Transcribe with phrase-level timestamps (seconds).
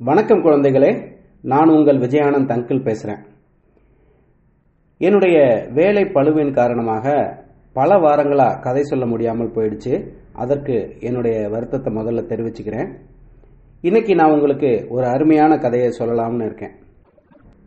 [0.00, 3.24] வணக்கம் குழந்தைகளே நான் உங்கள் விஜயானந்த் அங்கிள் பேசுகிறேன்
[4.98, 7.36] என்னுடைய வேலை பழுவின் காரணமாக
[7.72, 10.08] பல வாரங்களாக கதை சொல்ல முடியாமல் போயிடுச்சு.
[10.32, 12.92] அதற்கு என்னுடைய வருத்தத்தை முதல்ல தெரிவிச்சுக்கிறேன்.
[13.80, 16.72] இன்னைக்கு நான் உங்களுக்கு ஒரு அருமையான கதையை சொல்லலாம்னு இருக்கேன்.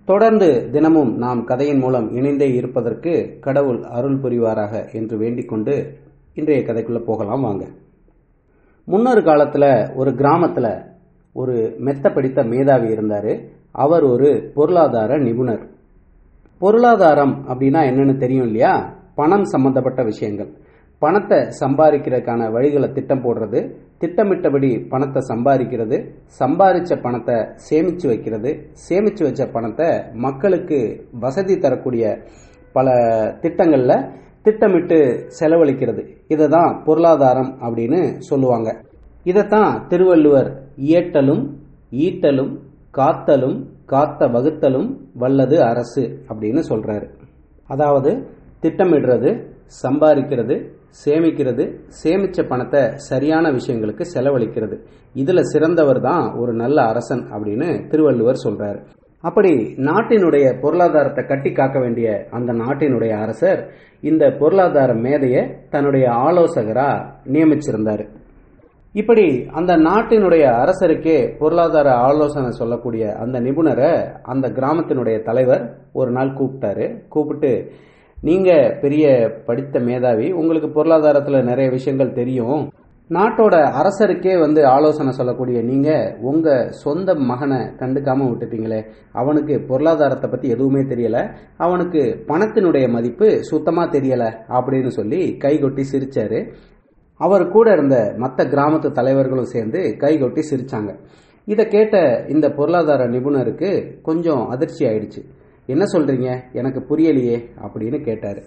[0.05, 5.98] தொடர்ந்து தினமும் நாம் கதையின் மூலம் இணைந்தே இருப்பதற்கு கடவுள் அருள் புரிவாராக என்று வேண்டிக்கொண்டு
[6.34, 7.68] இன்றைய கதைக்குள்ள போகலாம் வாங்க.
[8.86, 10.89] முன்னொரு காலத்துல ஒரு கிராமத்துல
[11.34, 13.39] ஒரு மெத்த படித்த மேதாவி இருந்தார்.
[13.72, 15.70] அவர் ஒரு பொருளாதார நிபுணர்.
[16.59, 18.94] பொருளாதாரம் அப்படின்னா என்னன்னு தெரியும் இல்லையா?
[19.16, 20.52] பணம் சம்பந்தப்பட்ட விஷயங்கள்.
[20.99, 27.36] பணத்தை சம்பாதிக்கிறதுக்கான வழிகளை திட்டம் போடுறது திட்டமிட்டபடி பணத்தை சம்பாதிக்கிறது சம்பாதிச்ச பணத்தை
[27.70, 32.22] சேமிச்சு வைக்கிறது சேமித்து வச்ச பணத்தை மக்களுக்கு வசதி தரக்கூடிய
[32.73, 32.88] பல
[33.41, 34.08] திட்டங்களில்
[34.41, 36.08] திட்டமிட்டு செலவழிக்கிறது.
[36.27, 38.81] இதை தான் பொருளாதாரம் அப்படின்னு சொல்லுவாங்க.
[39.23, 41.44] இதைத்தான் திருவள்ளுவர் இயட்டலும்
[42.05, 42.52] ஈட்டலும்
[42.98, 43.58] காத்தலும்
[43.91, 44.89] காத்த வகுத்தலும்
[45.22, 47.08] வல்லது அரசு அப்படின்னு சொல்றாரு.
[47.69, 48.11] அதாவது
[48.64, 49.30] திட்டமிடுறது
[49.83, 50.55] சம்பாதிக்கிறது
[51.03, 51.64] சேமிக்கிறது
[52.02, 54.75] சேமிச்ச பணத்தை சரியான விஷயங்களுக்கு செலவழிக்கிறது.
[55.16, 58.80] இதுல சிறந்தவர் தான் ஒரு நல்ல அரசன் அப்படின்னு திருவள்ளுவர் சொல்றாரு.
[59.23, 59.52] அப்படி
[59.88, 63.61] நாட்டினுடைய பொருளாதாரத்தை கட்டி காக்க வேண்டிய அந்த நாட்டினுடைய அரசர்
[64.03, 66.89] இந்த பொருளாதார மேதையை தன்னுடைய ஆலோசகரா
[67.33, 68.05] நியமிச்சிருந்தாரு.
[68.94, 77.08] இப்படி அந்த நாட்டினுடைய அரசருக்கே பொருளாதார ஆலோசனை சொல்லக்கூடிய அந்த நிபுணரை அந்த கிராமத்தினுடைய தலைவர் ஒரு நாள் கூப்பிட்டாரு.
[77.08, 77.72] கூப்பிட்டு
[78.22, 82.72] நீங்க பெரிய படித்த மேதாவி உங்களுக்கு பொருளாதாரத்துல நிறைய விஷயங்கள் தெரியும்.
[83.09, 88.86] நாட்டோட அரசருக்கே வந்து ஆலோசனை சொல்லக்கூடிய நீங்க உங்க சொந்த மகனை கண்டுக்காம விட்டுட்டீங்களே.
[89.11, 91.36] அவனுக்கு பொருளாதாரத்தை பத்தி எதுவுமே தெரியல.
[91.58, 94.33] அவனுக்கு பணத்தினுடைய மதிப்பு சுத்தமா தெரியல.
[94.50, 96.53] அப்படின்னு சொல்லி கைகொட்டி சிரிச்சாரு.
[97.25, 100.91] அவர் கூட இருந்த மற்ற கிராமத்து தலைவர்களும் சேர்ந்து கைகொட்டி சிரிச்சாங்க.
[101.45, 105.22] இதை கேட்ட இந்த பொருளாதார நிபுணருக்கு கொஞ்சம் அதிர்ச்சி ஆயிடுச்சு.
[105.66, 106.30] என்ன சொல்றீங்க?
[106.53, 108.42] எனக்கு புரியலையே அப்படின்னு கேட்டாரு.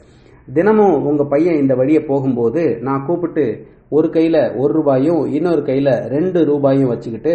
[0.52, 6.44] தினமும் உங்க பையன் இந்த வழியை போகும்போது நான் கூப்பிட்டு ஒரு கையில ஒரு ரூபாயும் இன்னொரு கையில ரெண்டு
[6.44, 7.34] ரூபாயும் வச்சுக்கிட்டு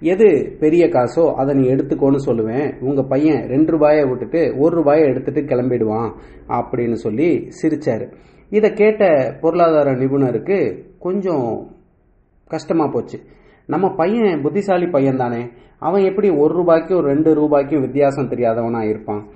[0.00, 2.80] எது பெரிய காசோ அதை நீ எடுத்துக்கோன்னு சொல்லுவேன்.
[2.80, 6.10] உங்க பையன் ரெண்டு ரூபாயை விட்டுட்டு ஒரு ரூபாயை எடுத்துட்டு கிளம்பிடுவான்
[6.48, 8.06] அப்படின்னு சொல்லி சிரிச்சாரு.
[8.50, 11.66] இதை கேட்ட பொருளாதார நிபுணருக்கு கொஞ்சம்
[12.46, 13.20] கஷ்டமா போச்சு.
[13.66, 15.48] நம்ம பையன் புத்திசாலி பையன் தானே
[15.78, 19.26] அவன் எப்படி ஒரு ரூபாய்க்கும் ரெண்டு ரூபாய்க்கும் வித்தியாசம் தெரியாதவனா இருப்பான்?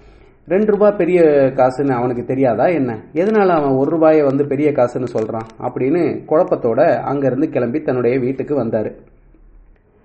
[0.47, 3.05] ரெண்டு ரூபாய் பெரிய காசுன்னு அவனுக்கு தெரியாதா என்ன?
[3.13, 5.47] எதனால அவன் ஒரு ரூபாயை வந்து பெரிய காசுன்னு சொல்றான்?
[5.61, 8.97] அப்படின்னு குழப்பத்தோட அங்கிருந்து கிளம்பி தன்னுடைய வீட்டுக்கு வந்தாரு.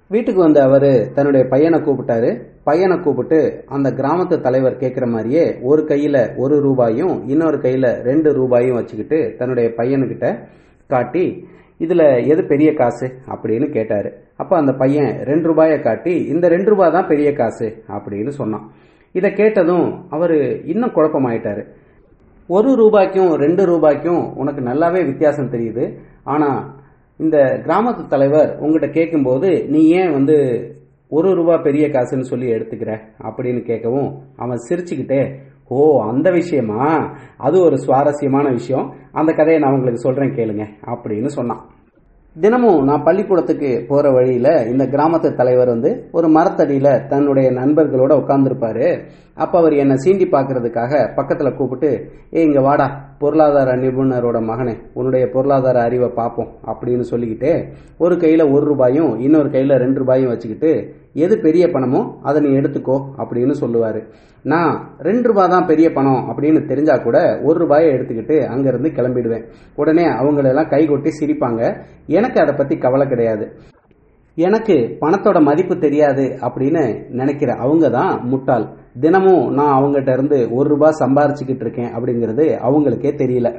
[0.09, 2.41] வீட்டுக்கு வந்த அவர் தன்னுடைய பையனை கூப்பிட்டாரு.
[2.63, 8.75] பையனை கூப்பிட்டு அந்த கிராமத்து தலைவர் கேட்குற மாதிரியே ஒரு கையில் ஒரு ரூபாயும் இன்னொரு கையில் ரெண்டு ரூபாயும்
[8.75, 10.43] வச்சுக்கிட்டு தன்னுடைய பையனுக்கிட்ட
[10.87, 11.47] காட்டி
[11.77, 13.13] இதில் எது பெரிய காசு?
[13.29, 14.13] அப்படின்னு கேட்டார்.
[14.35, 18.71] அப்போ அந்த பையன் ரெண்டு ரூபாயை காட்டி இந்த ரெண்டு ரூபாய் தான் பெரிய காசு அப்படின்னு சொன்னான்.
[19.11, 21.65] இதை கேட்டதும் அவர் இன்னும் குழப்பமாயிட்டாரு.
[22.47, 25.97] ஒரு ரூபாய்க்கும் ரெண்டு ரூபாய்க்கும் உனக்கு நல்லாவே வித்தியாசம் தெரியுது.
[26.23, 26.75] ஆனால்
[27.17, 30.35] இந்த கிராமத்து தலைவர் உங்ககிட்ட கேட்கும்போது நீ ஏன் வந்து
[31.09, 32.99] ஒரு ரூபா பெரிய காசுன்னு சொல்லி எடுத்துக்கிற?
[33.23, 35.35] அப்படின்னு கேட்கவும் அவன் சிரிச்சுக்கிட்டே
[35.67, 37.13] ஓ அந்த விஷயமா?
[37.37, 38.93] அது ஒரு சுவாரஸ்யமான விஷயம்.
[39.11, 41.65] அந்த கதையை நான் உங்களுக்கு சொல்றேன் கேளுங்க அப்படின்னு சொன்னான்.
[42.39, 49.09] தினமும் நான் பள்ளிக்கூடத்துக்கு போற வழியில இந்த கிராமத்து தலைவர் வந்து ஒரு மரத்தடியில தன்னுடைய நண்பர்களோட உட்கார்ந்துருப்பாரு.
[49.35, 55.77] அப்ப அவர் என்னை சீண்டி பாக்குறதுக்காக பக்கத்துல கூப்பிட்டு ஏ இங்க வாடா பொருளாதார நிபுணரோட மகனே உன்னுடைய பொருளாதார
[55.87, 57.51] அறிவை பார்ப்போம் அப்படின்னு சொல்லிக்கிட்டு
[57.97, 60.71] ஒரு கையில் ஒரு ரூபாயும் இன்னொரு கையில் ரெண்டு ரூபாயும் வச்சுக்கிட்டு
[61.25, 64.01] எது பெரிய பணமோ அதை நீ எடுத்துக்கோ அப்படின்னு சொல்லுவார்.
[64.45, 64.73] நான்
[65.07, 67.17] ரெண்டு ரூபா தான் பெரிய பணம் அப்படின்னு தெரிஞ்சால் கூட
[67.47, 69.47] ஒரு ரூபாயை எடுத்துக்கிட்டு அங்கேருந்து கிளம்பிடுவேன்.
[69.75, 71.61] உடனே அவங்களெல்லாம் கை கொட்டி சிரிப்பாங்க.
[72.19, 73.47] எனக்கு அதை பற்றி கவலை கிடையாது.
[74.37, 76.83] எனக்கு பணத்தோட மதிப்பு தெரியாது அப்படின்னு
[77.19, 78.65] நினைக்கிற அவங்க தான் முட்டாள்.
[78.99, 83.49] தினமும் நான் அவங்ககிட்ட இருந்து ஒரு ரூபாய் சம்பாரிச்சுக்கிட்டு இருக்கேன் அப்படிங்கிறது அவங்களுக்கே தெரியல.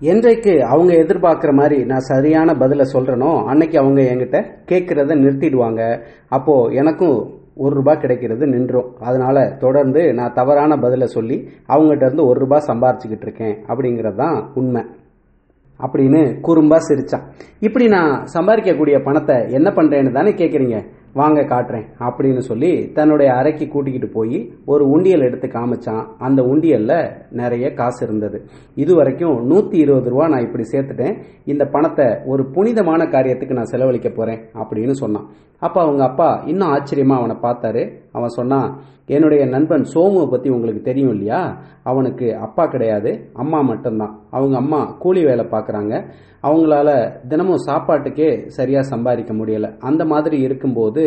[0.00, 4.38] என்றைக்கு அவங்க எதிர்பார்க்குற மாதிரி நான் சரியான பதிலை சொல்கிறேனோ அன்னைக்கு அவங்க என்கிட்ட
[4.70, 5.80] கேட்குறத நிறுத்திடுவாங்க.
[6.28, 7.18] அப்போது எனக்கும்
[7.54, 8.88] ஒரு ரூபாய் கிடைக்கிறது நின்றும்.
[9.00, 11.36] அதனால தொடர்ந்து நான் தவறான பதிலை சொல்லி
[11.68, 14.82] அவங்ககிட்ட இருந்து ஒரு ரூபாய் சம்பாரிச்சுக்கிட்டு இருக்கேன் அப்படிங்கிறது தான் உண்மை.
[15.80, 17.26] அப்படின்னு குறும்பா சிரிச்சான்.
[17.60, 20.78] இப்படி நான் சம்பாதிக்கக்கூடிய பணத்தை என்ன பண்ணுறேன்னு தானே கேட்குறீங்க
[21.12, 26.04] வாங்க காட்டுறேன் அப்படின்னு சொல்லி தன்னுடைய அறைக்கு கூட்டிக்கிட்டு போய் ஒரு உண்டியல் எடுத்து காமிச்சான்.
[26.18, 28.38] அந்த உண்டியலில் நிறைய காசு இருந்தது.
[28.74, 31.16] இது வரைக்கும் நூற்றி இருபது ரூபா நான் இப்படி சேர்த்துட்டேன்.
[31.44, 35.28] இந்த பணத்தை ஒரு புனிதமான காரியத்துக்கு நான் செலவழிக்க போகிறேன் அப்படின்னு சொன்னான்.
[35.58, 37.82] அப்போ அவங்க அப்பா இன்னும் ஆச்சரியமாக அவனை பார்த்தாரு.
[38.12, 38.70] அவன் சொன்னான்
[39.06, 41.40] என்னுடைய நண்பன் சோமுவை பற்றி உங்களுக்கு தெரியும் இல்லையா?
[41.82, 44.12] அவனுக்கு அப்பா கிடையாது அம்மா மட்டும்தான்.
[44.30, 45.94] அவங்க அம்மா கூலி வேலை பார்க்குறாங்க.
[46.42, 46.88] அவங்களால
[47.28, 49.78] தினமும் சாப்பாட்டுக்கே சரியாக சம்பாதிக்க முடியல.
[49.78, 51.04] அந்த மாதிரி இருக்கும்போது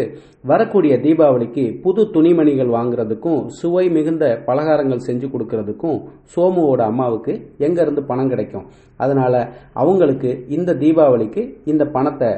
[0.51, 5.99] வரக்கூடிய தீபாவளிக்கு புது துணிமணிகள் வாங்குறதுக்கும் சுவை மிகுந்த பலகாரங்கள் செஞ்சு கொடுக்கறதுக்கும்
[6.35, 8.65] சோமுவோட அம்மாவுக்கு எங்கேருந்து பணம் கிடைக்கும்?
[8.97, 9.39] அதனால்
[9.73, 12.31] அவங்களுக்கு இந்த தீபாவளிக்கு இந்த பணத்தை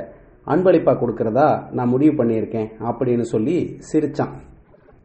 [0.48, 3.56] அன்பளிப்பாக கொடுக்கறதா நான் முடிவு பண்ணியிருக்கேன் அப்படின்னு சொல்லி
[3.92, 4.36] சிரிச்சான்.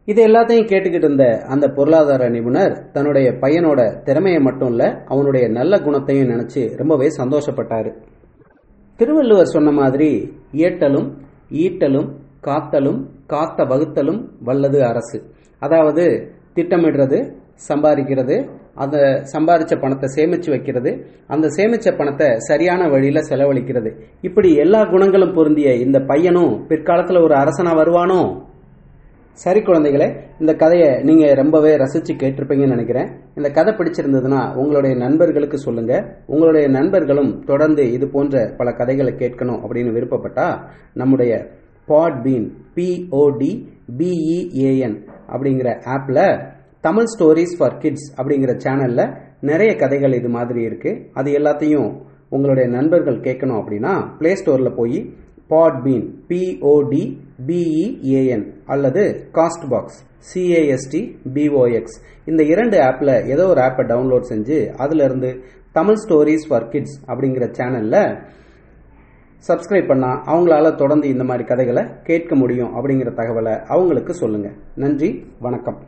[0.05, 6.29] இது எல்லாத்தையும் கேட்டுக்கிட்டு இருந்த அந்த பொருளாதார நிபுணர் தன்னுடைய பையனோட திறமையை மட்டும் இல்ல அவனுடைய நல்ல குணத்தையும்
[6.29, 7.91] நினைச்சு ரொம்பவே சந்தோஷப்பட்டாரு.
[8.97, 11.07] திருவள்ளுவர் சொன்ன மாதிரி இயட்டலும்
[11.51, 12.09] ஈட்டலும்
[12.41, 15.33] காத்தலும் காத்த வகுத்தலும் வல்லது அரசு.
[15.59, 17.19] அதாவது திட்டமிடுறது
[17.69, 20.91] சம்பாதிக்கிறது அந்த சம்பாதிச்ச பணத்தை சேமிச்சு வைக்கிறது
[21.27, 23.89] அந்த சேமிச்ச பணத்தை சரியான வழியில செலவழிக்கிறது.
[24.21, 28.49] இப்படி எல்லா குணங்களும் பொருந்திய இந்த பையனும் பிற்காலத்துல ஒரு அரசனா வருவானோ?
[29.37, 30.07] சரி குழந்தைகளே
[30.39, 33.07] இந்த கதையை நீங்கள் ரொம்பவே ரசித்து கேட்டிருப்பீங்கன்னு நினைக்கிறேன்.
[33.35, 39.95] இந்த கதை பிடிச்சிருந்ததுன்னா உங்களுடைய நண்பர்களுக்கு சொல்லுங்கள் உங்களுடைய நண்பர்களும் தொடர்ந்து இது போன்ற பல கதைகளை கேட்கணும் அப்படின்னு
[39.97, 40.47] விருப்பப்பட்டா
[40.93, 41.31] நம்முடைய
[41.87, 42.45] பாட்பீன்
[42.75, 43.51] பிஓடி
[43.99, 44.97] பிஇஏஎன்
[45.29, 46.23] அப்படிங்கிற ஆப்பில்
[46.83, 49.05] தமிழ் ஸ்டோரிஸ் ஃபார் கிட்ஸ் அப்படிங்கிற சேனலில்
[49.41, 51.89] நிறைய கதைகள் இது மாதிரி இருக்குது அது எல்லாத்தையும்
[52.29, 54.99] உங்களுடைய நண்பர்கள் கேட்கணும் அப்படின்னா ப்ளே ஸ்டோரில் போய்
[55.51, 57.03] Podbean P O D
[57.47, 59.03] B E A N அல்லது
[59.69, 59.99] Castbox
[60.33, 61.01] C A S T
[61.33, 65.29] B O X இந்த இரண்டு ஆப்பில் ஏதோ ஒரு ஆப்பை டவுன்லோட் செஞ்சு அதிலிருந்து
[65.71, 68.01] தமிழ் ஸ்டோரிஸ் ஃபார் கிட்ஸ் அப்படிங்கிற சேனலில்
[69.43, 75.09] சப்ஸ்கிரைப் பண்ணால் அவங்களால தொடர்ந்து இந்த மாதிரி கதைகளை கேட்க முடியும் அப்படிங்கிற தகவலை அவங்களுக்கு சொல்லுங்கள் நன்றி
[75.39, 75.79] வணக்கம்.